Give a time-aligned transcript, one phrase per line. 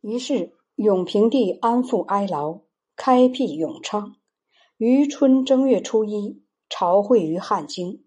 [0.00, 2.60] 于是永平帝安抚哀牢，
[2.94, 4.16] 开辟永昌。
[4.76, 8.04] 于春正月初一，朝会于汉京。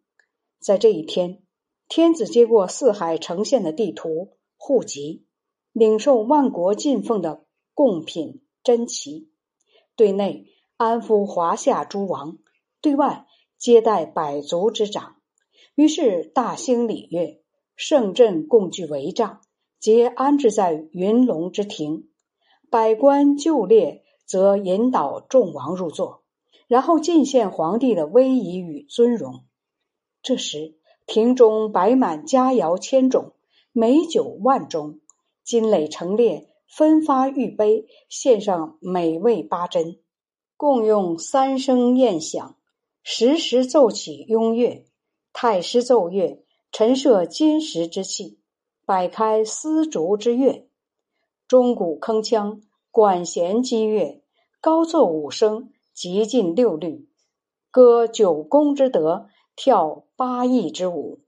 [0.59, 1.43] 在这一天，
[1.89, 5.25] 天子接过四海呈现的地图、户籍，
[5.73, 9.30] 领受万国进奉的贡品珍奇，
[9.98, 10.48] 对内
[10.78, 12.38] 安抚华夏诸王，
[12.80, 13.26] 对外
[13.58, 15.18] 接待百族之长。
[15.76, 17.44] 于是大兴礼乐，
[17.76, 19.42] 圣镇共聚帷帐。
[19.82, 22.07] 皆安置在云龙之庭，
[22.70, 26.21] 百官就列，则引导众王入座，
[26.67, 29.44] 然后尽献皇帝的威仪与尊荣。
[30.21, 30.76] 这时，
[31.07, 33.34] 庭中摆满佳肴千种，
[33.71, 34.99] 美酒万钟，
[35.44, 39.98] 金垒成列，分发玉杯，献上美味八珍，
[40.57, 42.55] 共用三声宴响，
[43.02, 44.85] 时时奏起雍乐，
[45.34, 48.38] 太师奏乐，陈设金石之器。
[48.91, 50.68] 摆开丝竹之乐，
[51.48, 52.59] 钟鼓铿锵，
[52.91, 54.22] 管弦击乐，
[54.59, 57.07] 高奏五声，极尽六律，
[57.71, 61.21] 歌九宫之德，跳八佾之舞，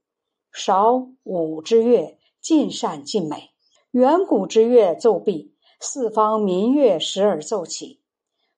[0.51, 3.51] 韶舞之乐，尽善尽美。
[3.91, 8.01] 远古之乐奏毕，四方民乐时而奏起。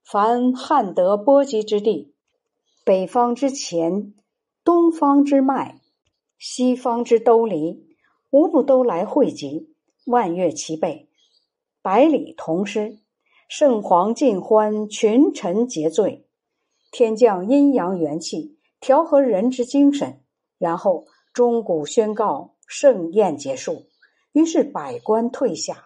[0.03, 2.15] 凡汉德波及之地，
[2.83, 4.15] 北方之前，
[4.63, 5.79] 东方之脉，
[6.39, 7.85] 西方之兜离。
[8.29, 9.73] 无不都来汇集，
[10.05, 11.09] 万乐齐备，
[11.81, 12.99] 百里同诗，
[13.47, 16.27] 圣皇尽欢，群臣皆醉。
[16.91, 20.21] 天降阴阳元气，调和人之精神，
[20.57, 23.87] 然后钟鼓宣告盛宴结束。
[24.31, 25.83] 于是百官退下。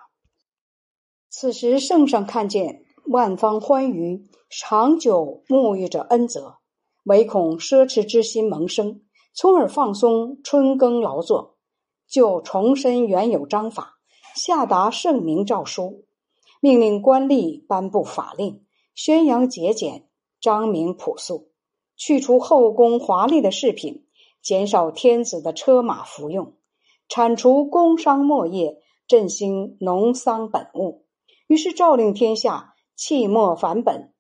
[1.29, 6.57] 此时圣上看见万方欢愉，长久沐浴着恩泽，
[7.03, 9.01] 唯恐奢侈之心萌生，
[9.33, 11.58] 从而放松春耕劳作。
[12.09, 13.99] 就重申原有章法，
[14.35, 16.05] 下达圣明诏书，
[16.59, 18.65] 命令官吏颁布法令，
[18.95, 20.09] 宣扬节俭，
[20.41, 21.51] 章明朴素，
[21.95, 24.07] 去除后宫华丽的饰品，
[24.41, 26.55] 减少天子的车马服用，
[27.07, 31.05] 铲除工商墨业，振兴农桑本物。
[31.47, 34.13] 于是诏令天下弃墨返本，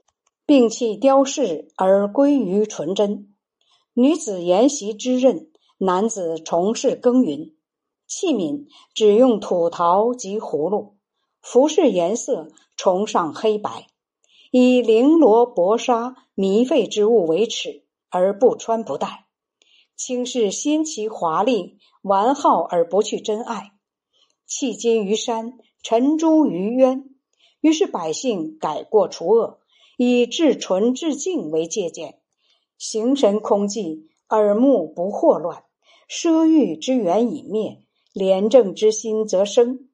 [0.45, 3.33] 摒弃雕饰而归于纯真。
[3.93, 7.55] 女子沿袭织刃，男子从事耕耘。
[8.09, 8.65] 器皿
[8.95, 10.97] 只用土陶及葫芦，
[11.43, 13.85] 服饰颜色崇尚黑白，
[14.49, 19.27] 以绫罗薄纱靡费之物为耻，而不穿不戴，
[19.95, 23.73] 轻视新奇华丽完好而不去珍爱，
[24.47, 27.05] 弃金于山，沉珠于渊。
[27.61, 29.59] 于是百姓改过除恶，
[29.97, 32.19] 以至纯至净为借鉴，
[32.79, 35.63] 形神空寂，耳目不惑乱，
[36.09, 37.83] 奢欲之源已灭。
[38.13, 39.87] 廉政之心则生，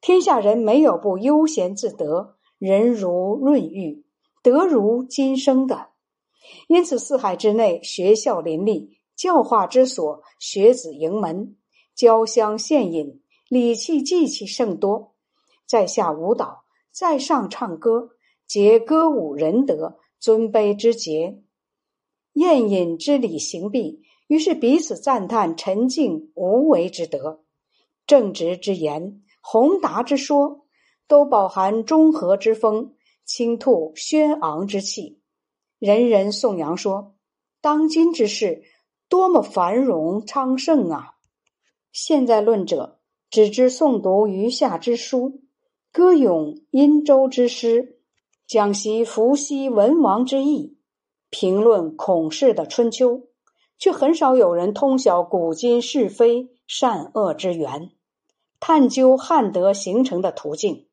[0.00, 4.04] 天下人没有不悠闲自得，人如润玉，
[4.42, 5.88] 德如金生的。
[6.68, 11.56] 因此，四海之内，学校林立，教化之所，学子盈门，
[11.94, 15.14] 交相献饮，礼器祭器甚多。
[15.66, 18.10] 在下舞蹈，在上唱歌，
[18.46, 21.42] 皆歌舞仁德，尊卑之节，
[22.34, 27.43] 宴饮之礼行毕，于是彼此赞叹沉静无为之德。
[28.06, 30.66] 正直之言，宏达之说，
[31.08, 32.94] 都饱含中和之风，
[33.24, 35.20] 倾吐轩昂之气。
[35.78, 37.14] 人人颂扬说：
[37.60, 38.62] 当今之世
[39.08, 41.14] 多么繁荣昌盛啊！
[41.92, 43.00] 现在论者
[43.30, 45.42] 只知诵读余下之书，
[45.92, 48.00] 歌咏殷周之诗，
[48.46, 50.78] 讲习伏羲文王之意，
[51.30, 53.28] 评论孔氏的春秋，
[53.78, 57.90] 却很少有人通晓古今是非善恶之源。
[58.60, 60.86] 探究汉德形成的途径，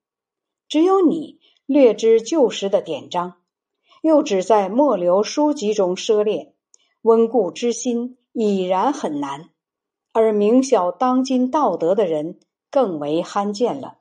[0.68, 3.36] 只有你略知旧时的典章，
[4.02, 6.54] 又只在末流书籍中涉猎，
[7.02, 9.50] 温故知新已然很难。
[10.12, 14.00] 而明晓当今道德的人更为罕见了。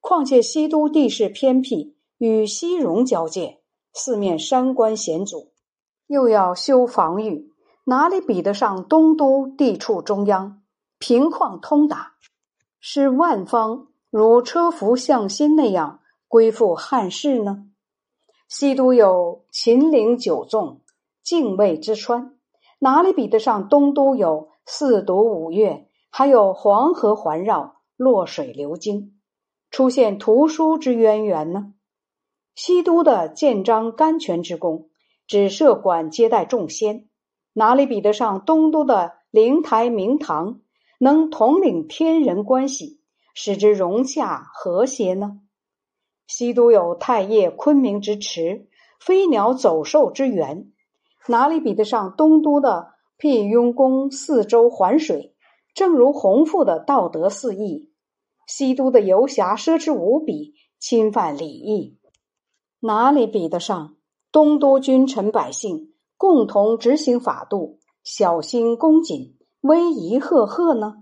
[0.00, 3.60] 况且西都地势偏僻，与西戎交界，
[3.92, 5.52] 四面山关险阻，
[6.08, 7.49] 又要修防御，
[7.90, 10.62] 哪里比得上东都地处中央，
[11.00, 12.12] 平旷通达？
[12.78, 15.98] 是万方如车服向心那样
[16.28, 17.66] 归附汉室呢？
[18.46, 20.82] 西都有秦岭九纵、
[21.24, 22.36] 泾渭之川，
[22.78, 29.18] 哪里比得上东都有四渎五岳，还有黄河环绕、洛水流经，
[29.72, 31.74] 出现图书之渊源呢？
[32.54, 34.90] 西都的建章甘泉之功，
[35.26, 37.08] 只设馆接待众仙，
[37.60, 40.62] 哪里比得上东都的灵台明堂？
[40.98, 43.02] 能统领天人关系，
[43.34, 45.40] 使之融洽和谐呢？
[46.26, 48.66] 西都有太液昆明之池，
[48.98, 50.72] 飞鸟走兽之源，
[51.28, 55.34] 哪里比得上东都的辟雍宫四周环水？
[55.74, 57.92] 正如洪富的道德四义，
[58.46, 61.98] 西都的游侠奢侈无比，侵犯礼义，
[62.80, 63.96] 哪里比得上
[64.32, 70.96] 东都君臣百姓共同执行法度，小心恭谨，威仪赫赫呢？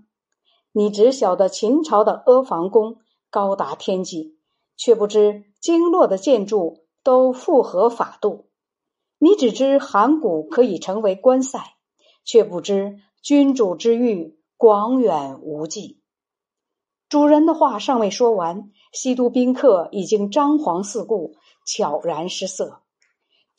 [0.71, 2.99] 你只晓得秦朝的阿房宫
[3.29, 4.37] 高达天际。
[4.77, 8.47] 却不知经络的建筑都符合法度，
[9.17, 11.59] 你只知函谷可以成为关塞，
[12.23, 15.99] 却不知君主之域广远无际。
[17.09, 21.35] 主人的话尚未说完，西都宾客已经张皇四顾，
[21.65, 22.79] 悄然失色。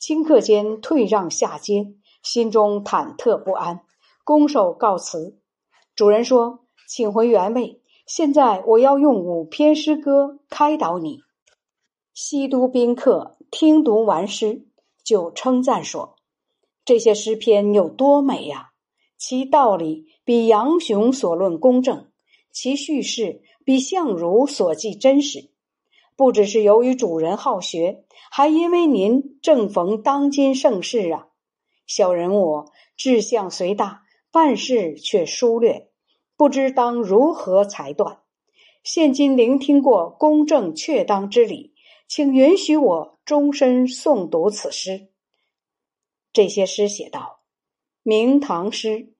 [0.01, 1.93] 顷刻间退让下阶，
[2.23, 3.81] 心中忐忑不安，
[4.23, 5.37] 拱手告辞。
[5.95, 11.19] 主人说：“请回原位。”现在我要用五篇诗歌开导你。
[12.15, 14.65] 西都宾客听读完诗，
[15.03, 16.15] 就称赞说
[16.83, 18.71] ：“这些诗篇有多美呀！
[19.17, 22.07] 其道理比杨雄所论公正，
[22.51, 25.50] 其叙事比相如所记真实。
[26.21, 31.29] 不只是由于主人好学，还因为您正逢当今盛世啊！
[31.87, 35.89] 小人我志向虽大，办事却疏略。”
[36.37, 38.19] 不知当如何裁断。
[38.83, 41.73] 现今聆听过公正确当之理，
[42.07, 45.09] 请允许我终身诵读此诗。
[46.31, 47.39] 这些诗写道：
[48.03, 49.15] 明堂诗，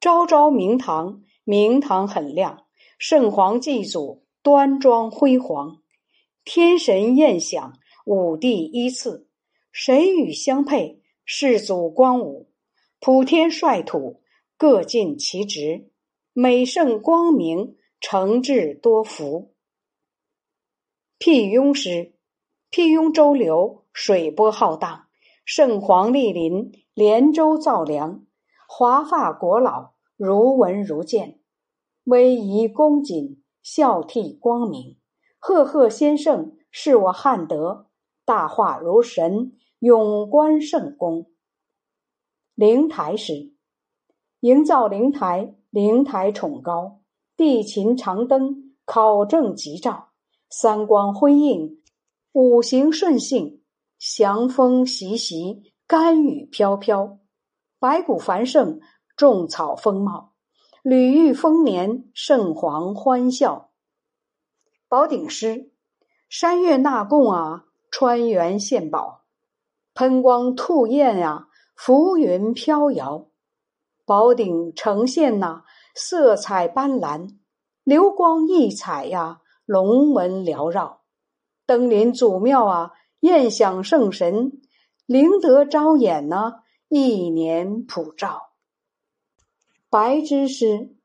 [0.00, 5.82] 朝朝明堂，明堂很亮，圣皇祭祖，端庄辉煌，
[6.50, 7.74] 天神宴享，
[8.06, 9.28] 五帝依次，
[9.70, 11.02] 神与相配？
[11.26, 12.48] 世祖光武，
[13.00, 14.22] 普天率土，
[14.56, 15.90] 各尽其职。
[16.32, 19.52] 美盛光明，诚挚多福。
[21.18, 22.14] 辟雍诗，
[22.70, 25.08] 辟雍周流，水波浩荡。
[25.44, 28.24] 圣皇莅临，连州造梁。
[28.66, 31.40] 华发国老，如闻如见。
[32.04, 34.97] 威仪恭谨，孝悌光明。
[35.38, 37.86] 赫赫先圣，是我汉德。
[38.24, 41.30] 大化如神，永观圣功。
[42.54, 43.52] 灵台时，
[44.40, 45.54] 营造灵台。
[45.70, 47.02] 灵台崇高，
[47.36, 50.08] 地勤长灯，考证吉兆，
[50.48, 51.82] 三光辉映，
[52.32, 53.62] 五行顺性，
[53.98, 57.18] 祥风习习，甘雨飘飘，
[57.78, 58.80] 白骨繁盛，
[59.14, 60.32] 种草丰茂，
[60.82, 63.67] 吕玉丰年，圣皇欢笑。
[64.90, 65.70] 宝鼎诗，
[66.30, 69.20] 山岳纳贡啊，川原献宝，
[69.92, 73.26] 喷光吐焰呀，浮云飘摇。
[74.06, 75.64] 宝顶呈现呐，
[75.94, 77.36] 色彩斑斓，
[77.84, 81.02] 流光溢彩呀，龙纹缭绕。
[81.66, 84.62] 登临祖庙啊，宴享圣神，
[85.04, 88.52] 灵德招眼呢，一年普照。
[89.90, 90.96] 白芝诗，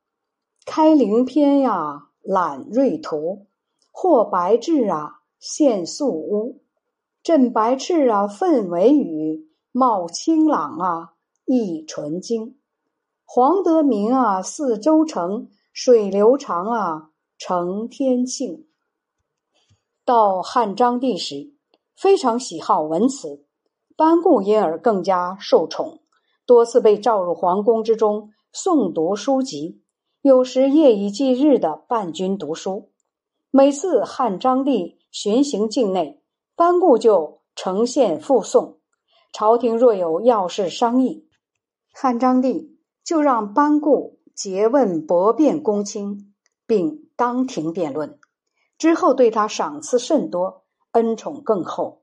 [0.66, 3.48] 开灵篇呀，览瑞图，
[3.96, 6.64] 或白质啊，现素屋，
[7.22, 11.14] 振白赤啊，氛为雨，冒清朗啊，
[11.46, 12.58] 溢纯精。
[13.24, 18.66] 黄德明啊，四周城水流长啊，承天庆。
[20.04, 21.54] 到汉章帝时，
[21.96, 23.46] 非常喜好文辞，
[23.96, 26.02] 班固因而更加受宠，
[26.48, 29.84] 多次被召入皇宫之中诵读书籍，
[30.24, 32.90] 有时夜以继日的伴君读书。
[33.56, 36.24] 每次汉章帝巡行境内，
[36.56, 38.80] 班固就呈现附送。
[39.32, 41.30] 朝廷若有要事商议，
[41.94, 42.80] 汉章帝。
[43.04, 46.34] 就让班固诘问驳辩公卿，
[46.66, 48.18] 并当庭辩论。
[48.80, 52.02] 之后对他赏赐甚多，恩宠更厚。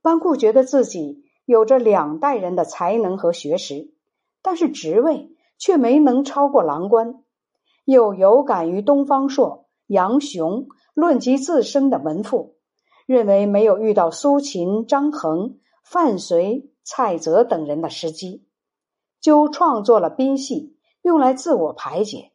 [0.00, 3.92] 班固觉得自己有着两代人的才能和学识，
[4.40, 7.22] 但是职位却没能超过郎官。
[7.84, 12.56] 又有感于东方朔、杨雄论及自身的文赋，
[13.06, 18.46] 认为没有遇到苏秦、张衡、范睢、蔡泽等人的时机。
[19.20, 22.32] 就创作了宾戏，用来自我排解。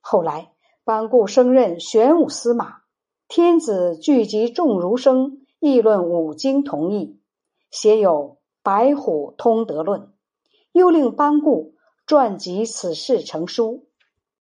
[0.00, 0.52] 后来，
[0.84, 2.82] 班固升任玄武司马，
[3.26, 7.20] 天子聚集众儒生议论五经同义，
[7.70, 8.12] 写有
[8.62, 10.00] 《白虎通德论》，
[10.72, 11.74] 又令班固
[12.06, 13.88] 撰集此事成书，